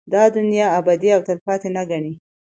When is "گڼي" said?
1.89-2.13